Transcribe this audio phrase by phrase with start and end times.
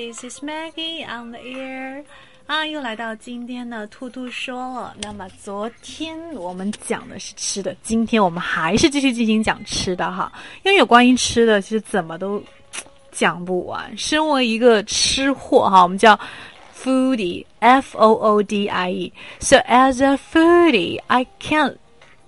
[0.00, 2.02] This is Maggie on the air.
[2.46, 4.94] 啊，又来到今天的兔兔说了。
[5.02, 10.32] 那么昨天我们讲的是吃的，今天我们还是继续进行讲吃的哈。
[10.62, 12.42] 因为有关于吃的，其实怎么都
[13.12, 13.94] 讲不完。
[13.94, 16.18] 身为一个吃货哈，我们叫
[16.74, 19.12] foodie，f o o d i e。
[19.38, 21.76] So as a foodie, I can't,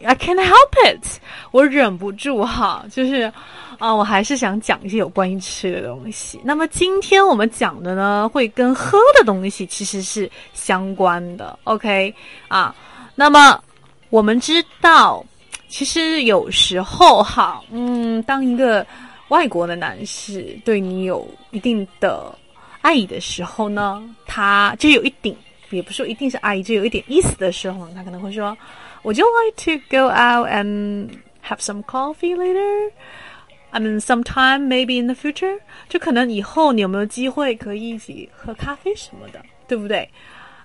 [0.00, 1.04] I can't help it。
[1.50, 3.32] 我忍不住哈，就是。
[3.78, 6.40] 啊，我还是想讲一些有关于吃的东西。
[6.42, 11.56] 那么今天我们讲的呢，会跟喝的东西其实是相关的。
[11.62, 12.12] OK，
[12.48, 12.74] 啊，
[13.14, 13.62] 那么
[14.10, 15.24] 我们知道，
[15.68, 18.84] 其实有时候哈，嗯，当一个
[19.28, 22.36] 外国的男士对你有一定的
[22.80, 25.36] 爱意的时候呢，他就有一点，
[25.70, 28.58] 也不说一定是爱意，就有一点意思的时候，他可能会说
[29.02, 35.14] ，Would you like to go out and have some coffee later？I mean, sometime maybe in the
[35.14, 40.08] future，就可能以后你有没有机会可以一起喝咖啡什么的，对不对？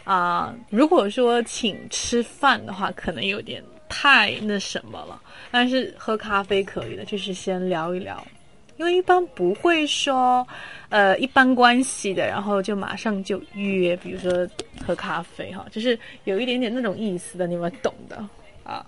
[0.05, 5.21] 啊，如果说请吃饭的话，可能有点太那什么了。
[5.51, 8.25] 但是喝咖啡可以的，就是先聊一聊，
[8.77, 10.47] 因为一般不会说，
[10.89, 14.47] 呃，一般关系的，然后就马上就约，比如说
[14.85, 18.17] 喝咖啡哈，就是有一点点那种意思的，你们懂的
[18.63, 18.85] 啊。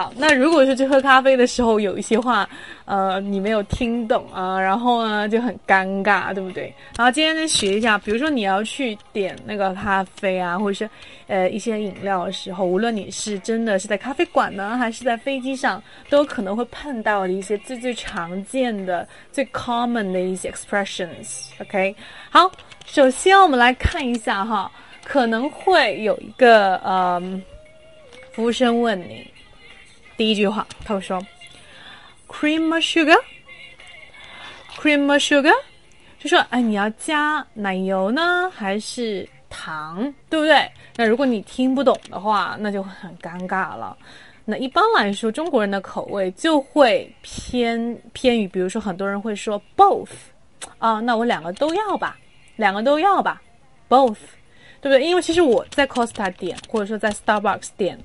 [0.00, 2.48] 好，那如果是去喝咖啡的时候有一些话，
[2.86, 6.74] 呃，你没有听懂啊，然后呢就很尴尬，对不对？
[6.96, 10.88] 然后今天呢学一下，比如说你要去点那个咖啡啊，或者是
[11.26, 21.50] 呃一些饮料的时候，无论你是真的是在咖啡馆呢，还是在飞机上，都可能会碰到的一些最最常见的、最 common 的一些 expressions。
[21.60, 21.94] OK，
[22.30, 22.50] 好，
[22.86, 24.72] 首先我们来看一下哈，
[25.04, 27.22] 可能会有一个呃
[28.32, 29.30] 服务生问你。
[30.20, 31.18] 第一句话，他会说
[32.28, 35.54] ：“cream sugar？cream sugar？”
[36.20, 40.12] 就说：“哎，你要加奶油呢，还是糖？
[40.28, 43.96] 对不对？”那如果你听不懂的话，那就很尴尬了。
[44.44, 50.10] 那一般来说，中国人的口味就会偏偏于，比如说很多人会说 “both”，
[50.76, 52.18] 啊，那我两个都要吧，
[52.56, 53.40] 两个都要吧
[53.88, 54.18] ，both，
[54.82, 55.02] 对不对？
[55.02, 57.98] 因为其实我在 Costa 点，或者说在 Starbucks 点。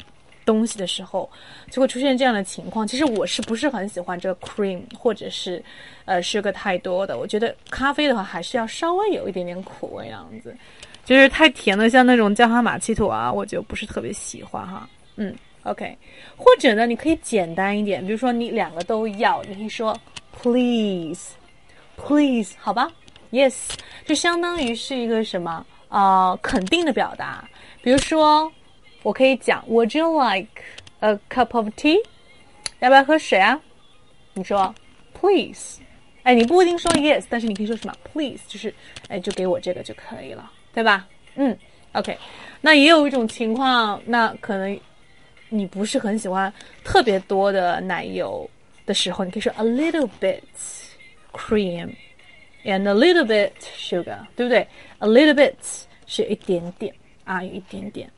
[0.46, 1.30] 东西的时候，
[1.72, 2.88] 就会出现这样的情况。
[2.88, 5.62] 其实我是不是很喜欢这个 cream 或者是
[6.06, 7.18] 呃 sugar 太多的？
[7.18, 10.56] 我觉得咖啡的话还是要稍微有一点点苦味样子，
[11.04, 14.88] 就是太甜的，像那种焦哈玛奇朵啊，我就不是特别喜欢哈。
[15.16, 15.98] 嗯，OK，
[16.38, 20.00] 或者呢，你可以简单一点，比如说你两个都要，你可以说
[20.40, 22.92] please，please，好吧
[23.32, 23.56] ？Yes，
[24.06, 27.50] 就相当于是一个什么啊肯定的表达，
[27.82, 28.52] 比如说。
[29.06, 30.64] 我可以讲，Would you like
[31.02, 32.00] a cup of tea？
[32.80, 33.62] 要不要喝水啊？
[34.34, 34.74] 你说
[35.14, 35.80] ，Please。
[36.24, 38.74] 哎，你不一定说 Yes，但是你可以说什么？Please，就是
[39.08, 41.08] 哎，就给我这个就可以了，对吧？
[41.36, 41.56] 嗯
[41.94, 42.18] ，OK。
[42.62, 44.76] 那也有一种情况，那可能
[45.50, 46.52] 你不是很喜欢
[46.84, 48.50] 特别多的奶油
[48.88, 50.42] 的时候，你可以说 A little bit
[51.32, 51.94] cream
[52.64, 54.68] and a little bit sugar，对不对
[54.98, 55.54] ？A little bit
[56.08, 56.92] 是一点点
[57.24, 58.10] 啊，有一点点。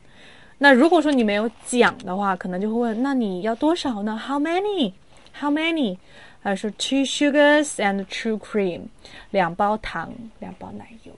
[0.58, 4.92] 那如果说你没有讲的话，可能就会问：那你要多少呢？How many?
[5.38, 5.96] How many?
[6.42, 8.82] 他说：Two sugars and two cream，
[9.30, 11.12] 两包糖，两包奶油。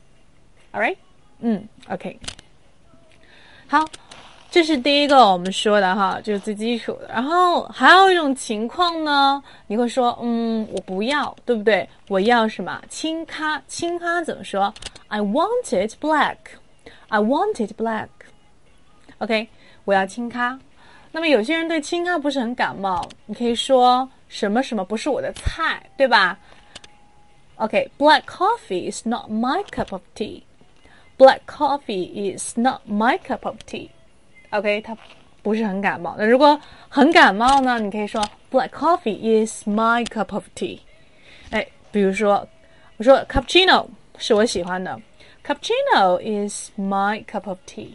[0.72, 0.96] All right？
[1.40, 2.18] 嗯，OK。
[3.66, 3.84] 好，
[4.50, 7.08] 这是第一个我们说的哈，就是最基础的。
[7.08, 11.88] 然后还有一种情况呢，你会说：嗯，我不要，对不对？
[12.08, 12.82] 我要什么？
[12.88, 14.72] 青咖，青咖怎么说
[15.08, 16.36] ？I want it black.
[17.08, 18.08] I want it black.
[19.20, 19.46] OK，
[19.84, 20.58] 我要清咖。
[21.12, 26.38] 那么有些人对清咖不是很感冒，你可以说什么什么不是我的菜，对吧
[27.56, 30.42] ？OK，Black coffee is not my cup of tea.
[31.18, 33.90] Black coffee is not my cup of tea.
[34.50, 34.96] OK，他
[35.42, 36.14] 不是很感冒。
[36.16, 36.58] 那如果
[36.88, 37.78] 很感冒呢？
[37.78, 40.78] 你可以说 Black coffee is my cup of tea.
[41.50, 42.48] 哎，比如说
[42.96, 44.98] 我说 Cappuccino 是我喜欢的
[45.44, 47.90] ，Cappuccino is my cup of tea.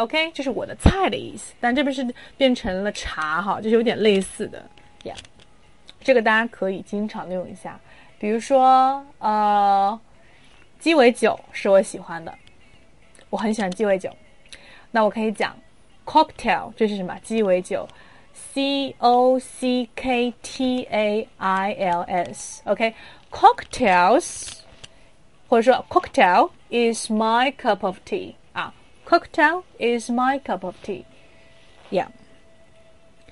[0.00, 2.02] OK，这是我的菜的意思，但这边是
[2.38, 4.64] 变成了茶哈，就是有点类似的
[5.04, 5.14] 呀。
[6.02, 7.78] 这个大家可以经常用一下，
[8.18, 10.00] 比如说呃，
[10.78, 12.34] 鸡尾酒是我喜欢的，
[13.28, 14.10] 我很喜欢鸡尾酒，
[14.90, 15.54] 那我可以讲
[16.06, 17.14] cocktail，这是什么？
[17.22, 17.86] 鸡尾酒
[18.32, 24.52] ，C O C K T A I L S，OK，cocktails，
[25.46, 28.36] 或者说 cocktail is my cup of tea。
[29.10, 31.04] Cocktail is my cup of tea.
[31.90, 32.06] Yeah.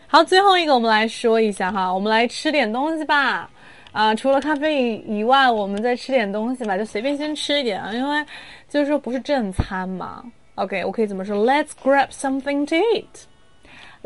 [0.08, 3.48] 好，最后一个我们来说一下哈，我们来吃点东西吧。
[3.92, 8.26] 啊，除了咖啡以外，我们再吃点东西吧，就随便先吃一点啊，因为
[8.68, 10.24] 就是说不是正餐嘛。
[10.56, 13.26] OK，我可以怎么说？Let's grab something to eat.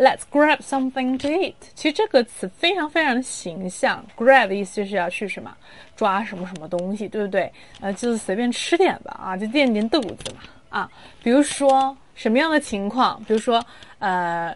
[0.02, 1.54] Let's grab something to eat.
[1.76, 5.56] 其实这个词非常非常的形象，grab 的意思就是要去什么
[5.94, 7.52] 抓什么什么东西，对不对？
[7.80, 10.40] 呃，就是随便吃点吧，啊，就垫垫肚子嘛，
[10.70, 10.90] 啊，
[11.22, 13.22] 比如说什么样的情况？
[13.28, 13.64] 比如说
[14.00, 14.52] 呃，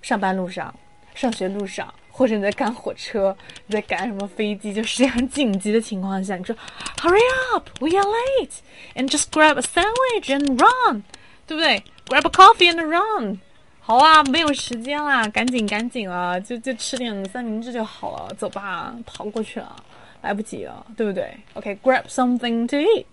[0.00, 0.74] 上班路上、
[1.14, 1.94] 上学路上。
[2.14, 3.34] 或者你在赶火车，
[3.66, 6.54] 你在赶什么飞机，就是这样紧急的情况下，你说
[6.98, 7.22] Hurry
[7.54, 8.52] up, we are late,
[8.94, 11.02] and just grab a sandwich and run，
[11.46, 13.38] 对不对？Grab a coffee and run。
[13.84, 19.74] 好啊，没有时间啦，赶紧赶紧啊，就就吃点三明治就好了，走吧，跑过去了，
[20.20, 23.04] 来不及了，对不对？OK，grab something to eat。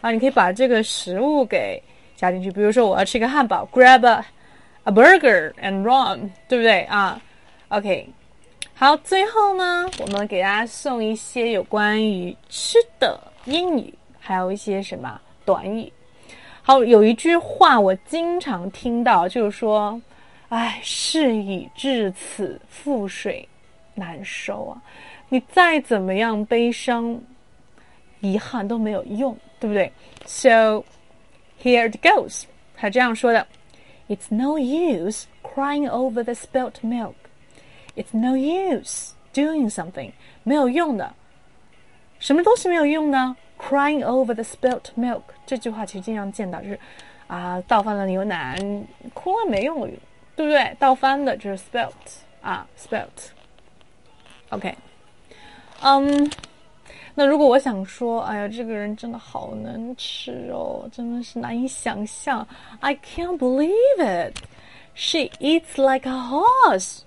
[0.00, 1.82] 啊，你可以把这个食物给
[2.14, 4.24] 加进去，比如说我要吃一个汉堡，grab a
[4.84, 7.20] a burger and run，对不对啊
[7.66, 8.08] ？OK。
[8.74, 15.92] 好，最后呢，我们给大家送一些有关于吃的英语，还有一些什么短语。
[16.68, 19.98] 好，有一句话我经常听到，就是说，
[20.50, 23.48] 哎，事已至此，覆水
[23.94, 24.82] 难收啊！
[25.30, 27.18] 你再怎么样悲伤、
[28.20, 29.90] 遗憾都没有用，对不对
[30.26, 30.84] ？So
[31.62, 32.42] here it goes，
[32.76, 33.46] 他这样说的
[34.08, 37.14] ：It's no use crying over the spilt milk。
[37.96, 40.12] It's no use doing something，
[40.42, 41.14] 没有用的，
[42.18, 43.34] 什么东西没有用呢
[43.68, 46.80] ？Crying over the spilt milk 这句话其实经常见到，就是
[47.26, 48.56] 啊，倒翻了牛奶，
[49.12, 49.80] 哭了没用，
[50.34, 50.74] 对不对？
[50.78, 51.92] 倒翻的就是 spilt
[52.40, 53.28] 啊，spilt。
[54.48, 54.74] OK，
[55.82, 56.30] 嗯，
[57.14, 62.46] 那如果我想说，哎呀，这个人真的好能吃哦，真的是难以想象。
[62.80, 64.38] I can't believe it.
[64.94, 67.00] She eats like a horse.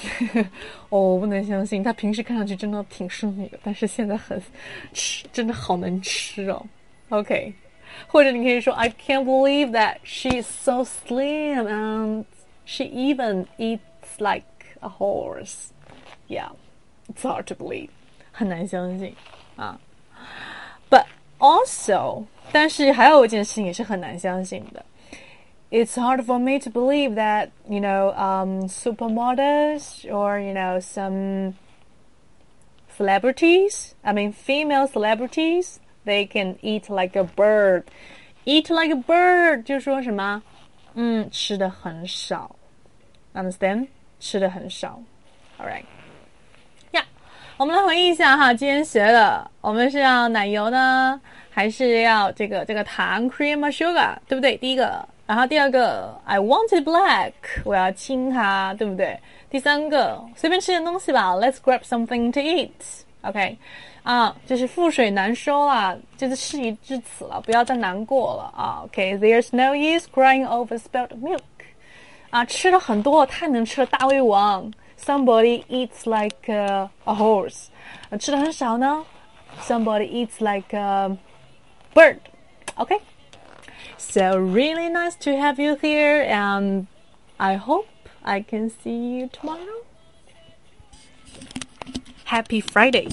[0.89, 4.41] 哦，我不能相信，他平时看上去真的挺淑女的，但是现在很
[4.93, 6.65] 吃，真的好能吃哦。
[7.09, 7.53] OK，
[8.05, 12.25] 或者你可以说，I can't believe that she's so slim and
[12.65, 13.79] she even eats
[14.17, 14.43] like
[14.81, 15.69] a horse.
[16.27, 16.51] Yeah,
[17.07, 17.89] it's hard to believe，
[18.31, 19.15] 很难相信
[19.55, 19.79] 啊。
[20.89, 21.05] But
[21.39, 24.85] also，但是还有一件事情也是很难相信的。
[25.71, 31.55] it's hard for me to believe that you know um, supermodels or you know some
[32.89, 37.83] celebrities i mean female celebrities they can eat like a bird
[38.45, 40.41] eat like a bird 就说什么
[40.95, 42.55] 嗯吃的很少
[43.33, 43.87] understand
[44.19, 44.99] 吃的很少
[45.59, 45.83] alright
[46.91, 47.05] 呀
[47.57, 51.19] 我们来回忆一下哈今天学的我们是要奶油呢
[51.51, 57.33] 还是要这个这个糖 cream or sugar 对不对第一个 然后第二个，I wanted black，
[57.65, 59.19] 我要亲它，对不对？
[59.49, 63.57] 第三个，随便吃点东西吧，Let's grab something to eat，OK，
[64.03, 71.41] 啊，就是覆水难收了，就是事已至此了，不要再难过了啊，OK，There's no use crying over spilled milk，
[72.29, 77.65] 啊，吃了很多，太能吃了，大胃王，Somebody eats like a horse，
[78.17, 79.05] 吃的很少呢，
[79.61, 81.17] Somebody eats like a
[81.93, 82.97] bird，OK。
[84.10, 86.86] So really nice to have you here, and
[87.40, 87.88] I hope
[88.22, 89.86] I can see you tomorrow.
[92.24, 93.08] Happy Friday!